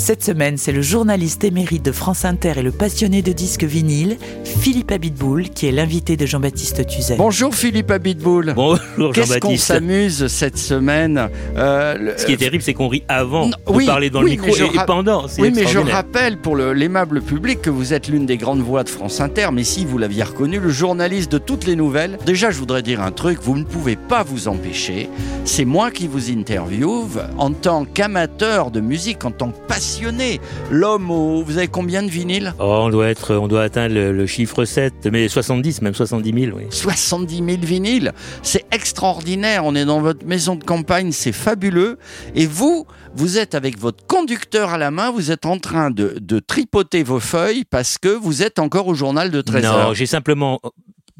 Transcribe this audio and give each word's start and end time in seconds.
Cette 0.00 0.24
semaine, 0.24 0.56
c'est 0.56 0.72
le 0.72 0.80
journaliste 0.80 1.44
émérite 1.44 1.84
de 1.84 1.92
France 1.92 2.24
Inter 2.24 2.54
et 2.56 2.62
le 2.62 2.72
passionné 2.72 3.20
de 3.20 3.32
disques 3.32 3.64
vinyles, 3.64 4.16
Philippe 4.44 4.92
Abitboul, 4.92 5.50
qui 5.50 5.66
est 5.66 5.72
l'invité 5.72 6.16
de 6.16 6.24
Jean-Baptiste 6.24 6.86
Tuzet. 6.86 7.16
Bonjour 7.18 7.54
Philippe 7.54 7.90
Abitboul. 7.90 8.54
Bonjour 8.56 9.12
Qu'est-ce 9.12 9.38
qu'on 9.38 9.58
s'amuse 9.58 10.26
cette 10.28 10.56
semaine 10.56 11.28
Euh, 11.56 11.96
le- 11.98 12.14
Ce 12.16 12.24
qui 12.24 12.32
est 12.32 12.38
terrible, 12.38 12.62
c'est 12.62 12.72
qu'on 12.72 12.88
rit 12.88 13.04
avant 13.08 13.44
Non, 13.48 13.50
de 13.66 13.72
oui, 13.72 13.84
parler 13.86 14.08
dans 14.08 14.22
oui, 14.22 14.36
le 14.36 14.42
micro 14.42 14.56
et, 14.56 14.74
et 14.74 14.80
pendant. 14.86 15.26
Oui, 15.38 15.52
mais 15.54 15.66
je 15.66 15.78
rappelle 15.78 16.38
pour 16.38 16.56
le- 16.56 16.72
l'aimable 16.72 17.20
public 17.20 17.60
que 17.60 17.70
vous 17.70 17.92
êtes 17.92 18.08
l'une 18.08 18.24
des 18.24 18.38
grandes 18.38 18.62
voix 18.62 18.82
de 18.84 18.88
France 18.88 19.20
Inter, 19.20 19.48
mais 19.52 19.64
si 19.64 19.84
vous 19.84 19.98
l'aviez 19.98 20.22
reconnu, 20.22 20.60
le 20.60 20.70
journaliste 20.70 21.30
de 21.30 21.38
toutes 21.38 21.66
les 21.66 21.76
nouvelles. 21.76 22.16
Déjà, 22.24 22.50
je 22.50 22.58
voudrais 22.58 22.82
dire 22.82 23.02
un 23.02 23.12
truc, 23.12 23.38
vous 23.42 23.58
ne 23.58 23.64
pouvez 23.64 23.96
pas 23.96 24.22
vous 24.22 24.48
empêcher. 24.48 25.10
C'est 25.44 25.66
moi 25.66 25.90
qui 25.90 26.08
vous 26.08 26.30
interviewe 26.30 27.20
en 27.36 27.50
tant 27.52 27.84
qu'amateur 27.84 28.70
de 28.70 28.80
musique, 28.80 29.24
en 29.26 29.30
tant 29.30 29.50
que 29.50 29.58
passionné. 29.68 29.89
L'homme 30.70 31.10
au... 31.10 31.42
Vous 31.42 31.58
avez 31.58 31.68
combien 31.68 32.02
de 32.02 32.10
vinyles? 32.10 32.54
Oh, 32.58 32.82
on 32.84 32.90
doit 32.90 33.08
être, 33.08 33.34
on 33.34 33.48
doit 33.48 33.62
atteindre 33.62 33.94
le, 33.94 34.12
le 34.12 34.26
chiffre 34.26 34.64
7, 34.64 35.08
mais 35.10 35.28
70, 35.28 35.82
même 35.82 35.94
70 35.94 36.44
000, 36.44 36.56
oui. 36.56 36.64
70 36.70 37.36
000 37.36 37.48
vinyles. 37.62 38.12
C'est 38.42 38.64
extraordinaire. 38.72 39.64
On 39.64 39.74
est 39.74 39.84
dans 39.84 40.00
votre 40.00 40.26
maison 40.26 40.56
de 40.56 40.64
campagne, 40.64 41.12
c'est 41.12 41.32
fabuleux. 41.32 41.98
Et 42.34 42.46
vous, 42.46 42.86
vous 43.14 43.38
êtes 43.38 43.54
avec 43.54 43.78
votre 43.78 44.06
conducteur 44.06 44.70
à 44.70 44.78
la 44.78 44.90
main, 44.90 45.10
vous 45.10 45.30
êtes 45.30 45.46
en 45.46 45.58
train 45.58 45.90
de, 45.90 46.16
de 46.20 46.38
tripoter 46.38 47.02
vos 47.02 47.20
feuilles 47.20 47.64
parce 47.64 47.98
que 47.98 48.08
vous 48.08 48.42
êtes 48.42 48.58
encore 48.58 48.86
au 48.86 48.94
journal 48.94 49.30
de 49.30 49.40
13 49.40 49.64
Non, 49.64 49.94
j'ai 49.94 50.06
simplement 50.06 50.60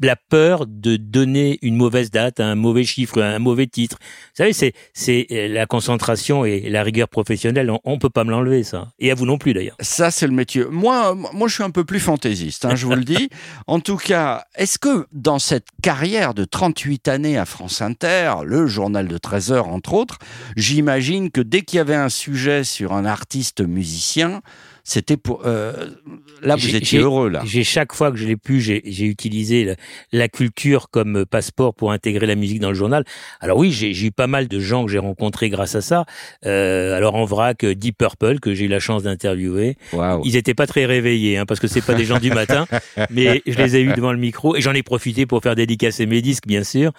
la 0.01 0.15
peur 0.15 0.65
de 0.67 0.97
donner 0.97 1.59
une 1.61 1.75
mauvaise 1.75 2.11
date, 2.11 2.39
un 2.39 2.55
mauvais 2.55 2.83
chiffre, 2.83 3.21
un 3.21 3.39
mauvais 3.39 3.67
titre. 3.67 3.97
Vous 3.99 4.37
savez, 4.37 4.53
c'est 4.53 4.73
c'est 4.93 5.27
euh, 5.31 5.47
la 5.47 5.65
concentration 5.65 6.45
et 6.45 6.69
la 6.69 6.83
rigueur 6.83 7.07
professionnelle. 7.07 7.69
On, 7.69 7.79
on 7.83 7.99
peut 7.99 8.09
pas 8.09 8.23
me 8.23 8.31
l'enlever, 8.31 8.63
ça. 8.63 8.91
Et 8.99 9.11
à 9.11 9.15
vous 9.15 9.25
non 9.25 9.37
plus, 9.37 9.53
d'ailleurs. 9.53 9.75
Ça, 9.79 10.11
c'est 10.11 10.27
le 10.27 10.33
métier. 10.33 10.65
Moi, 10.69 11.15
moi, 11.15 11.47
je 11.47 11.53
suis 11.53 11.63
un 11.63 11.69
peu 11.69 11.83
plus 11.83 11.99
fantaisiste, 11.99 12.65
hein, 12.65 12.75
je 12.75 12.85
vous 12.85 12.95
le 12.95 13.03
dis. 13.03 13.29
En 13.67 13.79
tout 13.79 13.97
cas, 13.97 14.45
est-ce 14.55 14.79
que 14.79 15.05
dans 15.11 15.39
cette 15.39 15.67
carrière 15.81 16.33
de 16.33 16.45
38 16.45 17.07
années 17.07 17.37
à 17.37 17.45
France 17.45 17.81
Inter, 17.81 18.33
le 18.43 18.67
journal 18.67 19.07
de 19.07 19.17
13 19.17 19.51
heures, 19.51 19.67
entre 19.67 19.93
autres, 19.93 20.17
j'imagine 20.55 21.31
que 21.31 21.41
dès 21.41 21.61
qu'il 21.61 21.77
y 21.77 21.79
avait 21.79 21.95
un 21.95 22.09
sujet 22.09 22.63
sur 22.63 22.93
un 22.93 23.05
artiste 23.05 23.61
musicien, 23.61 24.41
c'était 24.83 25.17
pour... 25.17 25.45
euh, 25.45 25.73
là, 26.41 26.55
vous 26.55 26.75
étiez 26.75 26.99
heureux, 26.99 27.29
là. 27.29 27.41
J'ai 27.45 27.63
chaque 27.63 27.93
fois 27.93 28.11
que 28.11 28.17
je 28.17 28.25
l'ai 28.25 28.37
pu, 28.37 28.59
j'ai 28.61 29.05
utilisé 29.05 29.63
la, 29.63 29.75
la 30.11 30.27
culture 30.27 30.89
comme 30.89 31.25
passeport 31.25 31.73
pour 31.73 31.91
intégrer 31.91 32.25
la 32.27 32.35
musique 32.35 32.59
dans 32.59 32.69
le 32.69 32.75
journal. 32.75 33.03
Alors 33.39 33.57
oui, 33.57 33.71
j'ai 33.71 33.91
eu 34.05 34.11
pas 34.11 34.27
mal 34.27 34.47
de 34.47 34.59
gens 34.59 34.85
que 34.85 34.91
j'ai 34.91 34.97
rencontrés 34.99 35.49
grâce 35.49 35.75
à 35.75 35.81
ça. 35.81 36.05
Euh, 36.45 36.95
alors 36.95 37.15
en 37.15 37.25
vrac, 37.25 37.63
euh, 37.63 37.75
Deep 37.75 37.97
Purple 37.97 38.39
que 38.39 38.53
j'ai 38.53 38.65
eu 38.65 38.67
la 38.67 38.79
chance 38.79 39.03
d'interviewer. 39.03 39.77
Waouh. 39.93 40.21
Ils 40.25 40.35
étaient 40.35 40.53
pas 40.53 40.67
très 40.67 40.85
réveillés, 40.85 41.37
hein, 41.37 41.45
parce 41.45 41.59
que 41.59 41.67
c'est 41.67 41.81
pas 41.81 41.93
des 41.93 42.05
gens 42.05 42.19
du 42.19 42.31
matin, 42.31 42.65
mais 43.09 43.41
je 43.45 43.57
les 43.57 43.77
ai 43.77 43.81
eus 43.81 43.93
devant 43.93 44.11
le 44.11 44.19
micro 44.19 44.55
et 44.55 44.61
j'en 44.61 44.73
ai 44.73 44.83
profité 44.83 45.25
pour 45.25 45.41
faire 45.41 45.55
dédicacer 45.55 46.05
mes 46.05 46.21
disques, 46.21 46.47
bien 46.47 46.63
sûr. 46.63 46.91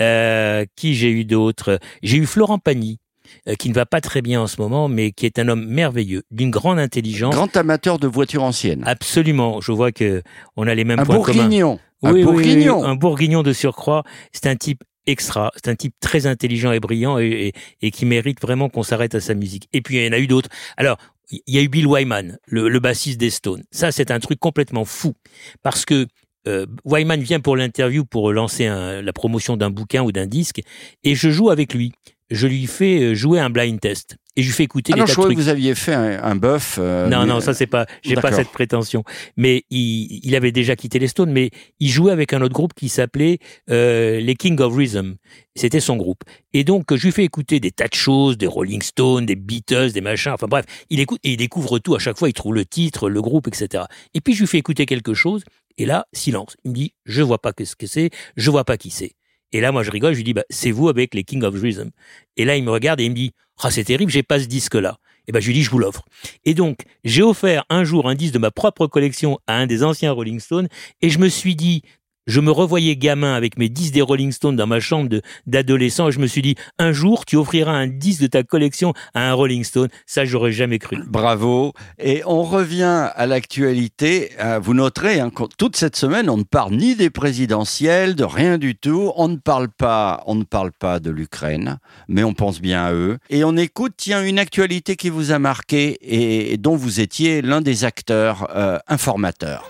Euh, 0.00 0.64
qui 0.76 0.94
j'ai 0.94 1.10
eu 1.10 1.24
d'autres? 1.24 1.78
J'ai 2.02 2.18
eu 2.18 2.26
Florent 2.26 2.58
Pagny. 2.58 2.99
Euh, 3.48 3.54
qui 3.54 3.68
ne 3.68 3.74
va 3.74 3.86
pas 3.86 4.00
très 4.00 4.22
bien 4.22 4.40
en 4.40 4.46
ce 4.46 4.60
moment, 4.60 4.88
mais 4.88 5.12
qui 5.12 5.26
est 5.26 5.38
un 5.38 5.48
homme 5.48 5.64
merveilleux, 5.66 6.22
d'une 6.30 6.50
grande 6.50 6.78
intelligence. 6.78 7.34
Grand 7.34 7.54
amateur 7.56 7.98
de 7.98 8.06
voitures 8.06 8.42
anciennes. 8.42 8.82
Absolument. 8.86 9.60
Je 9.60 9.72
vois 9.72 9.92
que 9.92 10.22
on 10.56 10.66
a 10.66 10.74
les 10.74 10.84
mêmes 10.84 11.00
un 11.00 11.04
points 11.04 11.20
communs. 11.22 11.42
bourguignon. 11.44 11.78
un 12.02 12.12
Oui, 12.12 12.20
oui, 12.22 12.24
oui, 12.24 12.24
bourguignon. 12.32 12.84
un 12.84 12.94
bourguignon 12.96 13.42
de 13.42 13.52
surcroît. 13.52 14.04
C'est 14.32 14.46
un 14.46 14.56
type 14.56 14.82
extra. 15.06 15.50
C'est 15.56 15.68
un 15.70 15.74
type 15.74 15.94
très 16.00 16.26
intelligent 16.26 16.72
et 16.72 16.80
brillant 16.80 17.18
et, 17.18 17.26
et- 17.48 17.52
et 17.86 17.90
qui 17.90 18.06
mérite 18.06 18.40
vraiment 18.40 18.68
qu'on 18.68 18.82
s'arrête 18.82 19.14
à 19.14 19.20
sa 19.20 19.34
musique. 19.34 19.68
Et 19.72 19.80
puis 19.80 19.96
il 19.96 20.04
y 20.04 20.08
en 20.08 20.12
a 20.12 20.18
eu 20.18 20.26
d'autres. 20.26 20.48
Alors, 20.76 20.98
il 21.30 21.40
y 21.46 21.58
a 21.58 21.62
eu 21.62 21.68
Bill 21.68 21.86
Wyman, 21.86 22.38
le, 22.46 22.68
le 22.68 22.80
bassiste 22.80 23.18
des 23.20 23.30
Stones. 23.30 23.62
Ça, 23.70 23.92
c'est 23.92 24.10
un 24.10 24.18
truc 24.18 24.40
complètement 24.40 24.84
fou 24.84 25.14
parce 25.62 25.84
que 25.84 26.06
euh, 26.48 26.66
Wyman 26.84 27.20
vient 27.20 27.38
pour 27.40 27.56
l'interview 27.56 28.04
pour 28.04 28.32
lancer 28.32 28.66
un- 28.66 29.00
la 29.02 29.12
promotion 29.12 29.56
d'un 29.56 29.70
bouquin 29.70 30.02
ou 30.02 30.10
d'un 30.10 30.26
disque 30.26 30.60
et 31.04 31.14
je 31.14 31.30
joue 31.30 31.50
avec 31.50 31.72
lui. 31.74 31.92
Je 32.30 32.46
lui 32.46 32.66
fais 32.66 33.00
euh, 33.02 33.14
jouer 33.14 33.40
un 33.40 33.50
blind 33.50 33.80
test 33.80 34.16
et 34.36 34.42
je 34.42 34.46
lui 34.46 34.54
fais 34.54 34.62
écouter 34.62 34.92
Ah 34.92 34.94
des 34.94 35.00
non, 35.00 35.06
tas 35.06 35.12
je 35.12 35.16
de 35.16 35.20
croyais 35.22 35.34
que 35.34 35.40
vous 35.40 35.48
aviez 35.48 35.74
fait 35.74 35.92
un, 35.94 36.22
un 36.22 36.36
bœuf. 36.36 36.76
euh, 36.80 37.08
Non, 37.08 37.20
mais- 37.22 37.26
non, 37.26 37.40
ça 37.40 37.52
c'est 37.54 37.66
pas, 37.66 37.86
j'ai 38.02 38.14
pas 38.14 38.30
cette 38.32 38.50
prétention. 38.52 39.02
Mais 39.36 39.64
il, 39.70 40.20
il 40.22 40.36
avait 40.36 40.52
déjà 40.52 40.76
quitté 40.76 40.98
les 41.00 41.08
Stones, 41.08 41.32
mais 41.32 41.50
il 41.80 41.88
jouait 41.88 42.12
avec 42.12 42.32
un 42.32 42.40
autre 42.40 42.54
groupe 42.54 42.72
qui 42.74 42.88
s'appelait 42.88 43.38
euh, 43.70 44.20
les 44.20 44.34
King 44.36 44.60
of 44.60 44.74
Rhythm. 44.76 45.16
C'était 45.56 45.80
son 45.80 45.96
groupe. 45.96 46.22
Et 46.52 46.62
donc 46.62 46.94
je 46.94 47.04
lui 47.04 47.12
fais 47.12 47.24
écouter 47.24 47.58
des 47.58 47.72
tas 47.72 47.88
de 47.88 47.94
choses, 47.94 48.38
des 48.38 48.46
Rolling 48.46 48.82
Stones, 48.82 49.26
des 49.26 49.34
Beatles, 49.36 49.90
des 49.92 50.00
machins. 50.00 50.32
Enfin 50.32 50.46
bref, 50.46 50.64
il 50.90 51.00
écoute 51.00 51.18
et 51.24 51.32
il 51.32 51.36
découvre 51.36 51.80
tout 51.80 51.96
à 51.96 51.98
chaque 51.98 52.16
fois. 52.18 52.28
Il 52.28 52.32
trouve 52.34 52.54
le 52.54 52.64
titre, 52.64 53.10
le 53.10 53.20
groupe, 53.20 53.48
etc. 53.48 53.84
Et 54.14 54.20
puis 54.20 54.34
je 54.34 54.40
lui 54.40 54.46
fais 54.46 54.58
écouter 54.58 54.86
quelque 54.86 55.14
chose. 55.14 55.42
Et 55.78 55.86
là, 55.86 56.06
silence. 56.12 56.56
Il 56.64 56.70
me 56.72 56.76
dit, 56.76 56.92
je 57.06 57.22
vois 57.22 57.40
pas 57.40 57.52
ce 57.64 57.74
que 57.74 57.86
c'est, 57.86 58.10
je 58.36 58.50
vois 58.50 58.64
pas 58.64 58.76
qui 58.76 58.90
c'est. 58.90 59.12
Et 59.52 59.60
là, 59.60 59.72
moi, 59.72 59.82
je 59.82 59.90
rigole, 59.90 60.12
je 60.12 60.18
lui 60.18 60.24
dis, 60.24 60.34
bah, 60.34 60.44
c'est 60.50 60.70
vous 60.70 60.88
avec 60.88 61.14
les 61.14 61.24
King 61.24 61.42
of 61.42 61.54
Rhythm. 61.54 61.90
Et 62.36 62.44
là, 62.44 62.56
il 62.56 62.64
me 62.64 62.70
regarde 62.70 63.00
et 63.00 63.04
il 63.04 63.10
me 63.10 63.16
dit, 63.16 63.32
ah, 63.62 63.70
c'est 63.70 63.84
terrible, 63.84 64.10
j'ai 64.10 64.22
pas 64.22 64.38
ce 64.38 64.46
disque-là. 64.46 64.98
Et 65.26 65.32
ben, 65.32 65.40
je 65.40 65.46
lui 65.46 65.54
dis, 65.54 65.62
je 65.62 65.70
vous 65.70 65.78
l'offre. 65.78 66.04
Et 66.44 66.54
donc, 66.54 66.80
j'ai 67.04 67.22
offert 67.22 67.64
un 67.68 67.84
jour 67.84 68.08
un 68.08 68.14
disque 68.14 68.34
de 68.34 68.38
ma 68.38 68.50
propre 68.50 68.86
collection 68.86 69.38
à 69.46 69.56
un 69.56 69.66
des 69.66 69.84
anciens 69.84 70.12
Rolling 70.12 70.40
Stones, 70.40 70.68
et 71.02 71.10
je 71.10 71.18
me 71.18 71.28
suis 71.28 71.54
dit, 71.54 71.82
je 72.30 72.40
me 72.40 72.50
revoyais 72.50 72.96
gamin 72.96 73.34
avec 73.34 73.58
mes 73.58 73.68
disques 73.68 73.92
des 73.92 74.02
Rolling 74.02 74.32
Stones 74.32 74.56
dans 74.56 74.66
ma 74.66 74.80
chambre 74.80 75.20
d'adolescent, 75.46 76.10
je 76.10 76.20
me 76.20 76.26
suis 76.26 76.42
dit, 76.42 76.54
un 76.78 76.92
jour, 76.92 77.24
tu 77.26 77.36
offriras 77.36 77.72
un 77.72 77.88
disque 77.88 78.22
de 78.22 78.28
ta 78.28 78.42
collection 78.42 78.94
à 79.14 79.30
un 79.30 79.32
Rolling 79.34 79.64
Stone. 79.64 79.88
Ça, 80.06 80.24
j'aurais 80.24 80.52
jamais 80.52 80.78
cru. 80.78 80.98
Bravo. 81.06 81.72
Et 81.98 82.22
on 82.26 82.42
revient 82.42 83.10
à 83.14 83.26
l'actualité. 83.26 84.30
Euh, 84.40 84.60
Vous 84.62 84.74
noterez, 84.74 85.18
hein, 85.20 85.30
toute 85.58 85.76
cette 85.76 85.96
semaine, 85.96 86.30
on 86.30 86.36
ne 86.36 86.44
parle 86.44 86.74
ni 86.74 86.94
des 86.94 87.10
présidentielles, 87.10 88.14
de 88.14 88.24
rien 88.24 88.58
du 88.58 88.76
tout. 88.76 89.12
On 89.16 89.28
ne 89.28 89.36
parle 89.36 89.68
pas, 89.68 90.22
on 90.26 90.36
ne 90.36 90.44
parle 90.44 90.70
pas 90.72 91.00
de 91.00 91.10
l'Ukraine, 91.10 91.78
mais 92.08 92.22
on 92.22 92.32
pense 92.32 92.60
bien 92.60 92.84
à 92.84 92.92
eux. 92.92 93.18
Et 93.28 93.42
on 93.42 93.56
écoute, 93.56 93.94
tiens, 93.96 94.24
une 94.24 94.38
actualité 94.38 94.94
qui 94.94 95.08
vous 95.08 95.32
a 95.32 95.40
marqué 95.40 95.98
et, 96.00 96.52
et 96.52 96.56
dont 96.58 96.76
vous 96.76 97.00
étiez 97.00 97.42
l'un 97.42 97.60
des 97.60 97.84
acteurs 97.84 98.48
euh, 98.54 98.78
informateurs. 98.86 99.64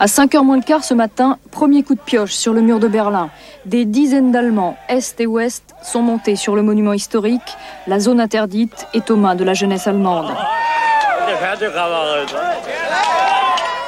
À 0.00 0.06
5h 0.06 0.44
moins 0.44 0.58
le 0.58 0.62
quart 0.62 0.84
ce 0.84 0.94
matin, 0.94 1.38
premier 1.50 1.82
coup 1.82 1.96
de 1.96 2.00
pioche 2.00 2.32
sur 2.32 2.52
le 2.52 2.60
mur 2.60 2.78
de 2.78 2.86
Berlin. 2.86 3.30
Des 3.66 3.84
dizaines 3.84 4.30
d'Allemands, 4.30 4.76
Est 4.88 5.20
et 5.20 5.26
Ouest, 5.26 5.74
sont 5.82 6.02
montés 6.02 6.36
sur 6.36 6.54
le 6.54 6.62
monument 6.62 6.92
historique. 6.92 7.56
La 7.88 7.98
zone 7.98 8.20
interdite 8.20 8.86
est 8.94 9.10
aux 9.10 9.16
mains 9.16 9.34
de 9.34 9.42
la 9.42 9.54
jeunesse 9.54 9.88
allemande. 9.88 10.30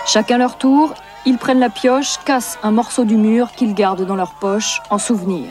Chacun 0.05 0.39
leur 0.39 0.59
tour, 0.59 0.95
ils 1.27 1.39
prennent 1.39 1.61
la 1.61 1.71
pioche, 1.71 2.17
cassent 2.25 2.59
un 2.65 2.73
morceau 2.73 3.05
du 3.05 3.17
mur 3.17 3.53
qu'ils 3.53 3.75
gardent 3.75 4.05
dans 4.05 4.17
leur 4.17 4.35
poche 4.41 4.83
en 4.91 4.99
souvenir. 4.99 5.45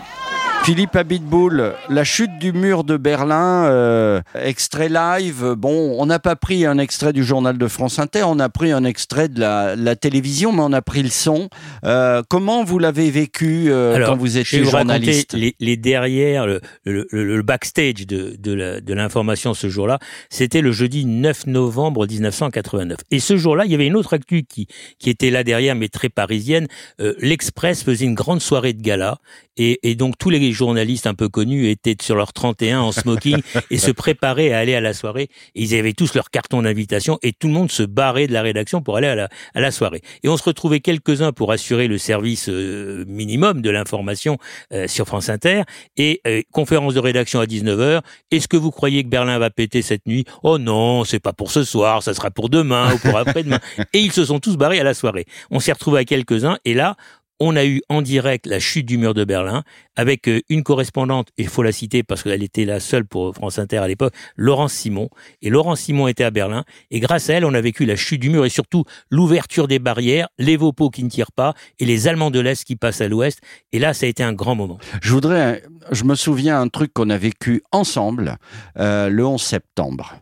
Philippe 0.63 0.95
Abitboul, 0.97 1.73
la 1.89 2.03
chute 2.03 2.37
du 2.39 2.53
mur 2.53 2.83
de 2.83 2.95
Berlin, 2.95 3.65
euh, 3.65 4.21
extrait 4.35 4.87
live. 4.87 5.55
Bon, 5.57 5.95
on 5.97 6.05
n'a 6.05 6.19
pas 6.19 6.35
pris 6.35 6.63
un 6.67 6.77
extrait 6.77 7.11
du 7.11 7.23
journal 7.23 7.57
de 7.57 7.67
France 7.67 7.97
Inter, 7.97 8.23
on 8.27 8.37
a 8.37 8.49
pris 8.49 8.71
un 8.71 8.83
extrait 8.83 9.29
de 9.29 9.39
la, 9.39 9.75
la 9.75 9.95
télévision, 9.95 10.51
mais 10.51 10.61
on 10.61 10.71
a 10.73 10.83
pris 10.83 11.01
le 11.01 11.09
son. 11.09 11.49
Euh, 11.85 12.21
comment 12.29 12.63
vous 12.63 12.77
l'avez 12.77 13.09
vécu 13.09 13.71
euh, 13.71 13.95
Alors, 13.95 14.09
quand 14.11 14.17
vous 14.17 14.37
étiez 14.37 14.63
journaliste? 14.63 15.33
les, 15.33 15.55
les 15.59 15.75
derrière, 15.75 16.45
le, 16.45 16.61
le, 16.85 17.07
le- 17.09 17.25
le 17.37 17.41
backstage 17.41 18.05
de, 18.05 18.35
de 18.37 18.53
la- 18.53 18.79
de 18.79 18.93
l'information 18.93 19.55
ce 19.55 19.69
jour-là. 19.69 19.97
C'était 20.29 20.61
le 20.61 20.71
jeudi 20.71 21.05
9 21.05 21.47
novembre 21.47 22.05
1989. 22.05 22.99
Et 23.09 23.19
ce 23.19 23.37
jour-là, 23.37 23.65
il 23.65 23.71
y 23.71 23.75
avait 23.75 23.87
une 23.87 23.95
autre 23.95 24.13
actu 24.13 24.43
qui, 24.43 24.67
qui 24.99 25.09
était 25.09 25.31
là 25.31 25.43
derrière, 25.43 25.73
mais 25.73 25.87
très 25.87 26.09
parisienne. 26.09 26.67
Euh, 27.01 27.15
L'Express 27.19 27.83
faisait 27.83 28.05
une 28.05 28.13
grande 28.15 28.41
soirée 28.41 28.73
de 28.73 28.83
gala. 28.83 29.17
Et, 29.61 29.79
et 29.83 29.95
donc 29.95 30.13
tous 30.17 30.29
les 30.29 30.39
les 30.49 30.53
journalistes 30.53 31.05
un 31.05 31.13
peu 31.13 31.29
connus 31.29 31.69
étaient 31.69 31.95
sur 32.01 32.15
leur 32.15 32.33
31 32.33 32.79
en 32.81 32.91
smoking 32.91 33.39
et 33.69 33.77
se 33.77 33.91
préparaient 33.91 34.51
à 34.51 34.57
aller 34.57 34.73
à 34.73 34.81
la 34.81 34.93
soirée. 34.93 35.29
Et 35.53 35.61
ils 35.61 35.75
avaient 35.75 35.93
tous 35.93 36.15
leur 36.15 36.31
carton 36.31 36.63
d'invitation 36.63 37.19
et 37.21 37.33
tout 37.33 37.47
le 37.47 37.53
monde 37.53 37.71
se 37.71 37.83
barrait 37.83 38.25
de 38.25 38.33
la 38.33 38.41
rédaction 38.41 38.81
pour 38.81 38.97
aller 38.97 39.07
à 39.07 39.15
la, 39.15 39.29
à 39.53 39.61
la 39.61 39.69
soirée. 39.69 40.01
Et 40.23 40.29
on 40.29 40.37
se 40.37 40.43
retrouvait 40.43 40.79
quelques-uns 40.79 41.33
pour 41.33 41.51
assurer 41.51 41.87
le 41.87 41.99
service 41.99 42.49
euh, 42.49 43.05
minimum 43.07 43.61
de 43.61 43.69
l'information 43.69 44.39
euh, 44.73 44.87
sur 44.87 45.05
France 45.05 45.29
Inter. 45.29 45.61
Et 45.97 46.19
euh, 46.25 46.41
conférence 46.51 46.95
de 46.95 46.99
rédaction 46.99 47.39
à 47.39 47.45
19h. 47.45 48.01
Est-ce 48.31 48.47
que 48.47 48.57
vous 48.57 48.71
croyez 48.71 49.03
que 49.03 49.09
Berlin 49.09 49.37
va 49.37 49.51
péter 49.51 49.83
cette 49.83 50.07
nuit? 50.07 50.25
Oh 50.41 50.57
non, 50.57 51.03
c'est 51.03 51.19
pas 51.19 51.33
pour 51.33 51.51
ce 51.51 51.63
soir, 51.63 52.01
ça 52.01 52.15
sera 52.15 52.31
pour 52.31 52.49
demain 52.49 52.91
ou 52.95 52.97
pour 52.97 53.17
après-demain. 53.17 53.59
et 53.93 53.99
ils 53.99 54.11
se 54.11 54.25
sont 54.25 54.39
tous 54.39 54.57
barrés 54.57 54.79
à 54.79 54.83
la 54.83 54.95
soirée. 54.95 55.25
On 55.51 55.59
s'est 55.59 55.73
retrouvés 55.73 55.99
à 55.99 56.05
quelques-uns 56.05 56.57
et 56.65 56.73
là, 56.73 56.95
on 57.39 57.55
a 57.55 57.65
eu 57.65 57.81
en 57.89 58.01
direct 58.01 58.45
la 58.45 58.59
chute 58.59 58.85
du 58.85 58.97
mur 58.97 59.13
de 59.13 59.23
Berlin 59.23 59.63
avec 59.95 60.27
euh, 60.27 60.41
une 60.49 60.63
correspondante, 60.63 61.29
et 61.37 61.43
il 61.43 61.49
faut 61.49 61.63
la 61.63 61.71
citer 61.71 62.03
parce 62.03 62.23
qu'elle 62.23 62.43
était 62.43 62.65
la 62.65 62.79
seule 62.79 63.05
pour 63.05 63.33
France 63.33 63.59
Inter 63.59 63.77
à 63.77 63.87
l'époque, 63.87 64.13
Laurence 64.35 64.73
Simon. 64.73 65.09
Et 65.41 65.49
Laurence 65.49 65.81
Simon 65.81 66.07
était 66.07 66.23
à 66.23 66.31
Berlin. 66.31 66.63
Et 66.91 66.99
grâce 66.99 67.29
à 67.29 67.33
elle, 67.33 67.45
on 67.45 67.53
a 67.53 67.61
vécu 67.61 67.85
la 67.85 67.95
chute 67.95 68.21
du 68.21 68.29
mur 68.29 68.45
et 68.45 68.49
surtout 68.49 68.83
l'ouverture 69.09 69.67
des 69.67 69.79
barrières, 69.79 70.29
les 70.37 70.57
Vopos 70.57 70.89
qui 70.89 71.03
ne 71.03 71.09
tirent 71.09 71.31
pas 71.31 71.53
et 71.79 71.85
les 71.85 72.07
Allemands 72.07 72.31
de 72.31 72.39
l'Est 72.39 72.63
qui 72.63 72.75
passent 72.75 73.01
à 73.01 73.07
l'Ouest. 73.07 73.39
Et 73.71 73.79
là, 73.79 73.93
ça 73.93 74.05
a 74.05 74.09
été 74.09 74.23
un 74.23 74.33
grand 74.33 74.55
moment. 74.55 74.77
Je 75.01 75.13
voudrais, 75.13 75.63
je 75.91 76.03
me 76.03 76.15
souviens 76.15 76.59
un 76.59 76.67
truc 76.67 76.93
qu'on 76.93 77.09
a 77.09 77.17
vécu 77.17 77.61
ensemble 77.71 78.37
euh, 78.77 79.09
le 79.09 79.25
11 79.25 79.41
septembre. 79.41 80.15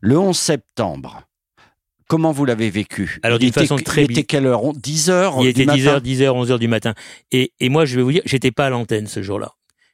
Le 0.00 0.18
11 0.18 0.36
septembre, 0.36 1.22
Comment 2.08 2.32
vous 2.32 2.44
l'avez 2.44 2.70
vécu 2.70 3.18
Alors 3.22 3.38
d'une 3.38 3.52
façon 3.52 3.76
très 3.76 4.04
Il 4.04 4.10
était 4.10 4.24
quelle 4.24 4.46
heure? 4.46 4.72
10 4.74 5.10
heures 5.10 5.36
Il 5.40 5.48
était 5.48 5.66
10 5.66 5.88
heures, 5.88 6.00
10 6.00 6.22
heures, 6.22 6.36
11 6.36 6.50
heures 6.52 6.58
du 6.58 6.68
matin. 6.68 6.94
Et, 7.32 7.52
et 7.60 7.68
moi, 7.68 7.84
je 7.84 7.96
vais 7.96 8.02
vous 8.02 8.12
dire, 8.12 8.22
j'étais 8.24 8.50
pas 8.50 8.66
à 8.66 8.70
l'antenne 8.70 9.06
ce 9.06 9.22
jour-là. 9.22 9.52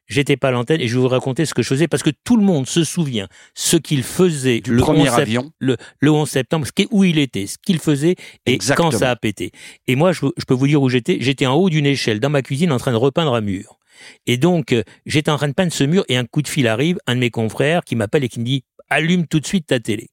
J'étais 0.09 0.37
pas 0.37 0.49
à 0.49 0.51
l'antenne 0.51 0.81
et 0.81 0.89
je 0.89 0.95
vais 0.97 1.01
vous 1.01 1.09
raconter 1.09 1.47
ce 1.47 1.55
que 1.55 1.63
je 1.63 1.69
faisais 1.69 1.87
parce 1.87 2.03
que 2.03 2.11
tout 2.25 2.37
le 2.37 2.43
monde 2.43 2.67
se 2.67 2.83
souvient 2.83 3.29
ce 3.55 3.77
qu'il 3.77 4.03
faisait 4.03 4.61
le 4.67 4.79
premier 4.83 5.09
avion, 5.09 5.53
le, 5.61 5.77
le 6.01 6.11
11 6.11 6.29
septembre, 6.29 6.67
ce 6.67 6.85
où 6.91 7.05
il 7.05 7.17
était, 7.17 7.47
ce 7.47 7.57
qu'il 7.65 7.79
faisait 7.79 8.17
et 8.45 8.59
quand 8.59 8.91
ça 8.91 9.11
a 9.13 9.17
pété. 9.17 9.53
Et 9.87 9.95
moi, 9.95 10.11
je, 10.13 10.27
je 10.37 10.45
peux 10.45 10.55
vous 10.55 10.67
dire 10.67 10.83
où 10.83 10.89
j'étais. 10.89 11.19
J'étais 11.21 11.47
en 11.47 11.55
haut 11.55 11.71
d'une 11.71 11.87
échelle 11.87 12.19
dans 12.19 12.29
ma 12.29 12.43
cuisine 12.43 12.73
en 12.73 12.79
train 12.79 12.91
de 12.91 12.97
repeindre 12.97 13.35
un 13.35 13.41
mur. 13.41 13.79
Et 14.27 14.37
donc, 14.37 14.73
euh, 14.73 14.83
j'étais 15.07 15.31
en 15.31 15.37
train 15.37 15.49
de 15.49 15.53
peindre 15.55 15.73
ce 15.73 15.85
mur 15.85 16.05
et 16.09 16.17
un 16.17 16.25
coup 16.25 16.43
de 16.43 16.49
fil 16.49 16.67
arrive, 16.67 16.99
un 17.07 17.15
de 17.15 17.21
mes 17.21 17.31
confrères 17.31 17.85
qui 17.85 17.95
m'appelle 17.95 18.25
et 18.25 18.29
qui 18.29 18.41
me 18.41 18.45
dit 18.45 18.65
allume 18.89 19.29
tout 19.29 19.39
de 19.39 19.47
suite 19.47 19.67
ta 19.69 19.79
télé. 19.79 20.09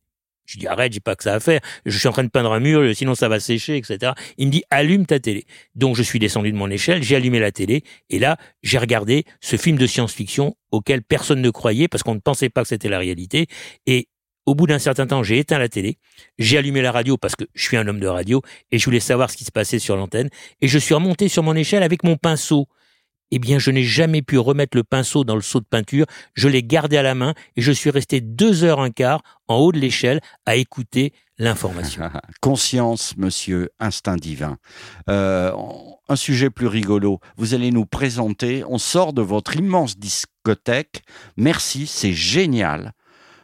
Je 0.47 0.57
dis 0.57 0.65
arrête, 0.65 0.93
j'ai 0.93 1.01
pas 1.01 1.15
que 1.15 1.23
ça 1.23 1.33
à 1.33 1.39
faire. 1.39 1.59
Je 1.85 1.97
suis 1.97 2.07
en 2.07 2.13
train 2.13 2.23
de 2.23 2.29
peindre 2.29 2.53
un 2.53 2.59
mur, 2.59 2.95
sinon 2.95 3.15
ça 3.15 3.27
va 3.27 3.39
sécher, 3.39 3.77
etc. 3.77 4.13
Il 4.37 4.47
me 4.47 4.51
dit 4.51 4.63
allume 4.69 5.05
ta 5.05 5.19
télé. 5.19 5.45
Donc 5.75 5.95
je 5.95 6.01
suis 6.01 6.19
descendu 6.19 6.51
de 6.51 6.57
mon 6.57 6.69
échelle, 6.69 7.03
j'ai 7.03 7.17
allumé 7.17 7.39
la 7.39 7.51
télé 7.51 7.83
et 8.09 8.17
là 8.17 8.37
j'ai 8.63 8.77
regardé 8.77 9.25
ce 9.41 9.57
film 9.57 9.77
de 9.77 9.85
science-fiction 9.85 10.55
auquel 10.71 11.03
personne 11.03 11.41
ne 11.41 11.49
croyait 11.49 11.89
parce 11.89 12.01
qu'on 12.01 12.15
ne 12.15 12.19
pensait 12.19 12.49
pas 12.49 12.61
que 12.61 12.69
c'était 12.69 12.89
la 12.89 12.97
réalité. 12.97 13.47
Et 13.85 14.07
au 14.45 14.55
bout 14.55 14.65
d'un 14.65 14.79
certain 14.79 15.05
temps, 15.05 15.23
j'ai 15.23 15.39
éteint 15.39 15.59
la 15.59 15.67
télé, 15.67 15.97
j'ai 16.39 16.57
allumé 16.57 16.81
la 16.81 16.93
radio 16.93 17.17
parce 17.17 17.35
que 17.35 17.43
je 17.53 17.63
suis 17.63 17.75
un 17.75 17.85
homme 17.85 17.99
de 17.99 18.07
radio 18.07 18.41
et 18.71 18.79
je 18.79 18.85
voulais 18.85 19.01
savoir 19.01 19.29
ce 19.29 19.35
qui 19.35 19.43
se 19.43 19.51
passait 19.51 19.79
sur 19.79 19.97
l'antenne 19.97 20.29
et 20.61 20.69
je 20.69 20.79
suis 20.79 20.95
remonté 20.95 21.27
sur 21.27 21.43
mon 21.43 21.55
échelle 21.55 21.83
avec 21.83 22.03
mon 22.03 22.15
pinceau 22.15 22.67
eh 23.31 23.39
bien, 23.39 23.59
je 23.59 23.71
n'ai 23.71 23.83
jamais 23.83 24.21
pu 24.21 24.37
remettre 24.37 24.77
le 24.77 24.83
pinceau 24.83 25.23
dans 25.23 25.35
le 25.35 25.41
seau 25.41 25.59
de 25.59 25.65
peinture. 25.65 26.05
Je 26.33 26.47
l'ai 26.47 26.63
gardé 26.63 26.97
à 26.97 27.03
la 27.03 27.15
main 27.15 27.33
et 27.55 27.61
je 27.61 27.71
suis 27.71 27.89
resté 27.89 28.21
deux 28.21 28.63
heures 28.63 28.79
un 28.79 28.91
quart 28.91 29.21
en 29.47 29.55
haut 29.57 29.71
de 29.71 29.79
l'échelle 29.79 30.21
à 30.45 30.55
écouter 30.55 31.13
l'information. 31.37 32.09
Conscience, 32.41 33.15
monsieur, 33.17 33.69
instinct 33.79 34.17
divin. 34.17 34.57
Euh, 35.09 35.51
un 36.09 36.15
sujet 36.15 36.49
plus 36.49 36.67
rigolo. 36.67 37.19
Vous 37.37 37.53
allez 37.53 37.71
nous 37.71 37.85
présenter, 37.85 38.63
on 38.67 38.77
sort 38.77 39.13
de 39.13 39.21
votre 39.21 39.55
immense 39.55 39.97
discothèque. 39.97 41.03
Merci, 41.35 41.87
c'est 41.87 42.13
génial. 42.13 42.93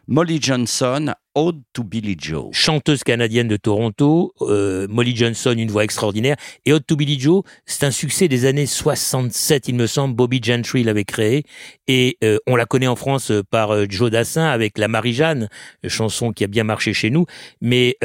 Molly 0.08 0.42
Johnson, 0.42 1.14
Ode 1.36 1.62
to 1.74 1.84
Billy 1.84 2.16
Joe. 2.20 2.50
Chanteuse 2.52 3.04
canadienne 3.04 3.48
de 3.48 3.58
Toronto, 3.58 4.34
euh, 4.42 4.88
Molly 4.90 5.16
Johnson, 5.16 5.56
une 5.58 5.72
voix 5.72 5.84
extraordinaire. 5.84 6.36
Et 6.66 6.74
Ode 6.74 6.86
to 6.86 6.96
Billy 6.96 7.20
Joe, 7.20 7.44
c'est 7.66 7.86
un 7.86 7.92
succès 7.92 8.28
des 8.28 8.46
années 8.46 8.66
67, 8.66 9.68
il 9.68 9.76
me 9.76 9.88
semble. 9.88 10.16
Bobby 10.16 10.40
Gentry 10.44 10.84
l'avait 10.84 11.06
créé. 11.06 11.44
Et 11.88 12.18
euh, 12.24 12.38
on 12.48 12.56
la 12.56 12.66
connaît 12.66 12.88
en 12.88 12.96
France 12.96 13.32
euh, 13.32 13.42
par 13.44 13.90
Joe 13.90 14.12
Dassin 14.12 14.46
avec 14.46 14.78
La 14.78 14.88
Marie-Jeanne, 14.88 15.50
chanson 15.88 16.32
qui 16.32 16.44
a 16.44 16.48
bien 16.48 16.64
marché 16.64 16.94
chez 16.94 17.10
nous. 17.10 17.26
Mais 17.62 17.98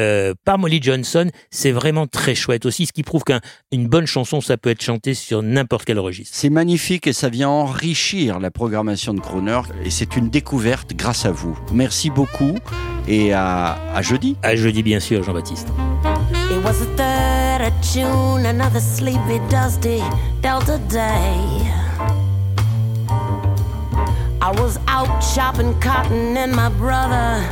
par 0.45 0.57
Molly 0.57 0.81
Johnson, 0.81 1.29
c'est 1.49 1.71
vraiment 1.71 2.07
très 2.07 2.35
chouette 2.35 2.65
aussi, 2.65 2.85
ce 2.85 2.93
qui 2.93 3.03
prouve 3.03 3.23
qu'une 3.23 3.87
bonne 3.87 4.05
chanson, 4.05 4.41
ça 4.41 4.57
peut 4.57 4.69
être 4.69 4.83
chanté 4.83 5.13
sur 5.13 5.43
n'importe 5.43 5.85
quel 5.85 5.99
registre. 5.99 6.35
C'est 6.35 6.49
magnifique 6.49 7.07
et 7.07 7.13
ça 7.13 7.29
vient 7.29 7.49
enrichir 7.49 8.39
la 8.39 8.51
programmation 8.51 9.13
de 9.13 9.19
Croner. 9.19 9.61
Et 9.83 9.89
c'est 9.89 10.15
une 10.15 10.29
découverte 10.29 10.93
grâce 10.93 11.25
à 11.25 11.31
vous. 11.31 11.57
Merci 11.73 12.09
beaucoup. 12.09 12.55
Et 13.07 13.18
et 13.19 13.33
à, 13.33 13.77
à 13.93 14.01
jeudi. 14.01 14.37
À 14.43 14.55
jeudi, 14.55 14.83
bien 14.83 14.99
sûr, 14.99 15.23
Jean-Baptiste. 15.23 15.67
It 16.51 16.63
was 16.63 16.79
the 16.79 16.87
third 16.95 17.61
of 17.61 17.73
June, 17.81 18.45
another 18.45 18.79
sleepy, 18.79 19.39
dusty 19.49 20.01
Delta 20.41 20.79
day. 20.89 21.35
I 24.41 24.51
was 24.61 24.79
out 24.87 25.09
chopping 25.35 25.77
cotton, 25.79 26.37
and 26.37 26.55
my 26.55 26.69
brother 26.69 27.43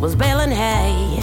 was 0.00 0.14
baling 0.14 0.50
hay. 0.52 1.20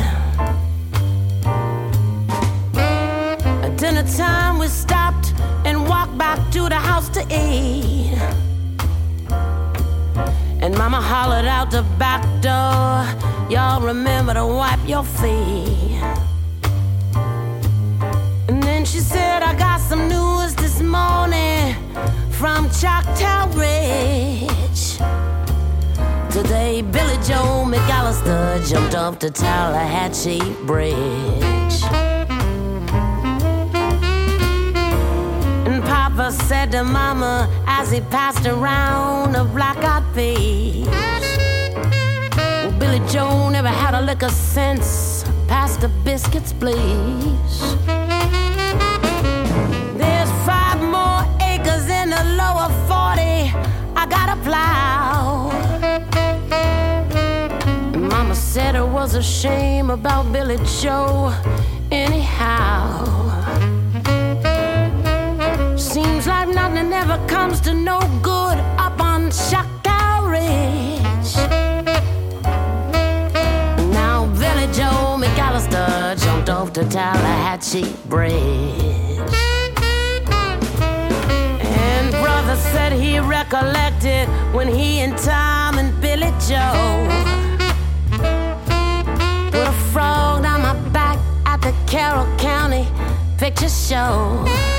At 3.63 3.77
dinner 3.77 4.03
time, 4.17 4.57
we 4.57 4.67
stopped 4.67 5.33
and 5.65 5.87
walked 5.87 6.17
back 6.17 6.39
to 6.51 6.69
the 6.69 6.75
house 6.75 7.07
to 7.09 7.21
eat. 7.29 8.17
And 10.61 10.77
mama 10.77 10.99
hollered 11.01 11.45
out 11.45 11.71
the 11.71 11.83
back 11.97 12.23
door, 12.41 13.05
Y'all 13.49 13.81
remember 13.81 14.35
to 14.35 14.45
wipe 14.45 14.87
your 14.87 15.03
feet. 15.03 15.99
And 18.47 18.61
then 18.61 18.85
she 18.85 18.99
said, 18.99 19.41
I 19.41 19.55
got 19.57 19.79
some 19.79 20.07
news 20.07 20.53
this 20.53 20.81
morning 20.81 21.73
from 22.29 22.69
Choctaw 22.69 23.47
Ridge. 23.57 24.97
Today, 26.31 26.83
Billy 26.83 27.15
Joe 27.23 27.65
McAllister 27.65 28.69
jumped 28.69 28.93
off 28.93 29.17
the 29.17 29.31
Tallahatchie 29.31 30.53
Bridge. 30.67 31.83
And 35.65 35.83
Papa 35.85 36.31
said 36.31 36.71
to 36.73 36.83
Mama, 36.83 37.49
as 37.65 37.89
he 37.89 38.01
passed 38.01 38.45
around 38.45 39.35
a 39.35 39.43
black 39.43 39.77
eyed. 39.77 41.08
Billy 42.99 43.11
Joe 43.11 43.49
never 43.49 43.67
had 43.67 43.93
a 43.93 44.01
lick 44.01 44.23
of 44.23 44.31
sense. 44.31 45.23
Pass 45.47 45.77
the 45.77 45.89
biscuits, 46.03 46.53
please. 46.53 47.75
There's 49.97 50.31
five 50.45 50.79
more 50.81 51.23
acres 51.41 51.87
in 51.89 52.09
the 52.09 52.23
lower 52.37 52.69
40. 52.87 53.53
I 53.95 54.05
gotta 54.09 54.35
plow. 54.41 55.49
Mama 57.97 58.35
said 58.35 58.75
it 58.75 58.87
was 58.87 59.15
a 59.15 59.23
shame 59.23 59.89
about 59.89 60.31
Billy 60.31 60.57
Joe, 60.81 61.33
anyhow. 61.91 63.05
Seems 65.77 66.27
like 66.27 66.49
nothing 66.49 66.91
ever 66.93 67.19
comes 67.27 67.61
to 67.61 67.73
no 67.73 67.99
good 68.21 68.57
up 68.77 68.99
on 69.01 69.31
Choctaw 69.31 70.27
Ridge. 70.27 71.68
Off 76.69 76.75
the 76.75 76.83
Tallahatchie 76.83 77.95
Bridge. 78.09 78.31
And 81.61 82.11
brother 82.11 82.55
said 82.57 82.91
he 82.91 83.17
recollected 83.17 84.27
when 84.53 84.67
he 84.67 84.99
and 84.99 85.17
Tom 85.17 85.79
and 85.79 85.99
Billy 85.99 86.31
Joe 86.47 87.07
put 89.49 89.67
a 89.67 89.73
frog 89.91 90.43
down 90.43 90.61
my 90.61 90.77
back 90.89 91.17
at 91.47 91.59
the 91.61 91.73
Carroll 91.87 92.27
County 92.37 92.87
Picture 93.39 93.69
Show. 93.69 94.78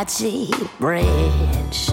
Off 0.00 0.18
the 0.18 0.48
Tallahatchie 0.50 0.50
Bridge. 0.78 1.90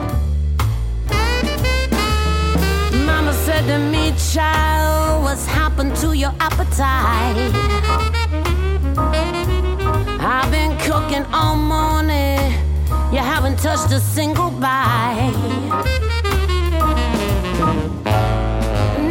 to 3.67 3.77
me, 3.79 4.13
child, 4.33 5.23
what's 5.23 5.45
happened 5.45 5.95
to 5.97 6.13
your 6.15 6.33
appetite? 6.39 7.35
I've 10.19 10.51
been 10.51 10.77
cooking 10.79 11.25
all 11.33 11.57
morning, 11.57 12.53
you 13.11 13.19
haven't 13.19 13.59
touched 13.59 13.91
a 13.91 13.99
single 13.99 14.51
bite. 14.51 15.33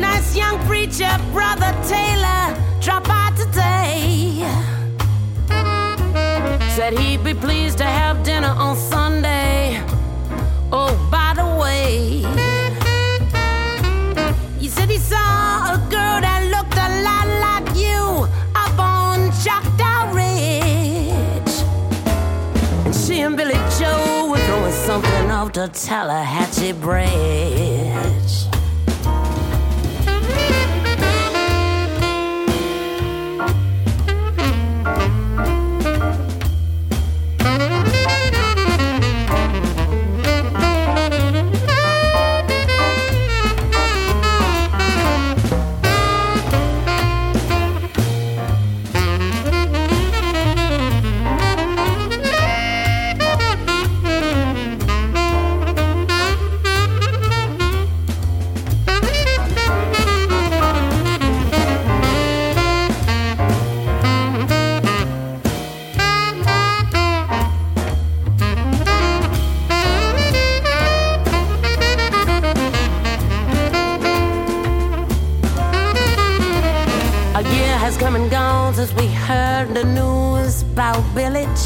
Nice 0.00 0.36
young 0.36 0.58
preacher, 0.66 1.18
brother 1.32 1.74
Taylor, 1.86 2.56
drop 2.80 3.04
by 3.04 3.32
today. 3.36 4.46
Said 6.76 6.98
he'd 6.98 7.24
be 7.24 7.34
pleased 7.34 7.78
to 7.78 7.85
on 8.66 8.76
Sunday. 8.76 9.80
Oh, 10.73 10.92
by 11.08 11.32
the 11.40 11.49
way, 11.62 12.25
you 14.61 14.68
said 14.68 14.88
he 14.90 14.99
saw 14.99 15.75
a 15.75 15.78
girl 15.88 16.18
that 16.26 16.40
looked 16.54 16.78
a 16.87 16.88
lot 17.08 17.26
like 17.46 17.68
you 17.85 18.02
up 18.64 18.78
on 18.78 19.30
Choctaw 19.44 20.12
Ridge. 20.20 21.54
And 22.87 22.94
she 22.94 23.20
and 23.20 23.37
Billy 23.37 23.61
Joe 23.78 24.28
were 24.30 24.42
throwing 24.46 24.73
something 24.73 25.30
off 25.30 25.52
the 25.52 25.68
Tallahatchie 25.68 26.73
Bridge. 26.73 28.25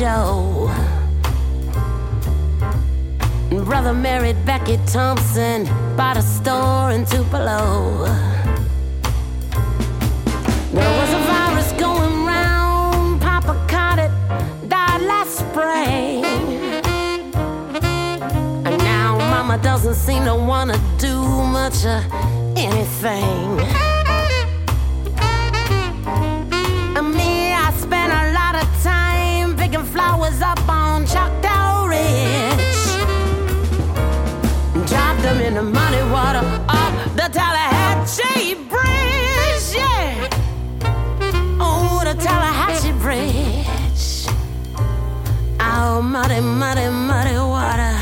Joe. 0.00 0.75
Brother 3.50 3.92
married 3.92 4.42
Becky 4.47 4.78
Thompson, 4.87 5.66
bought 5.95 6.16
a 6.16 6.23
store 6.23 6.92
in 6.92 7.04
Tupelo. 7.04 8.07
There 10.73 11.00
was 11.00 11.12
a 11.12 11.19
virus 11.28 11.73
going 11.73 12.25
round, 12.25 13.21
Papa 13.21 13.54
caught 13.69 13.99
it, 13.99 14.11
died 14.71 15.02
last 15.02 15.40
spring. 15.40 16.25
And 18.64 18.78
now 18.78 19.19
Mama 19.19 19.59
doesn't 19.62 19.97
seem 19.97 20.25
to 20.25 20.35
wanna 20.35 20.78
do 20.97 21.21
much 21.21 21.85
of 21.85 22.02
anything. 22.57 23.79
Water 46.20 47.96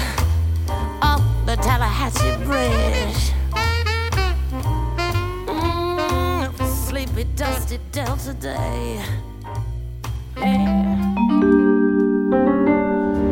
the. 8.41 8.55
Mm. 10.37 10.99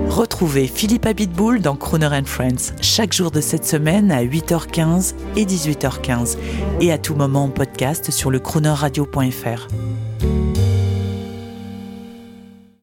Retrouvez 0.09 0.67
Philippe 0.67 1.05
Abitboul 1.05 1.61
dans 1.61 1.77
Crooner 1.77 2.07
and 2.07 2.25
Friends 2.25 2.73
chaque 2.81 3.13
jour 3.13 3.31
de 3.31 3.41
cette 3.41 3.67
semaine 3.67 4.11
à 4.11 4.25
8h15 4.25 5.15
et 5.37 5.45
18h15 5.45 6.39
et 6.81 6.91
à 6.91 6.99
tout 6.99 7.15
moment 7.15 7.45
en 7.45 7.49
podcast 7.51 8.11
sur 8.11 8.31
le 8.31 8.39
croonerradio.fr. 8.39 9.69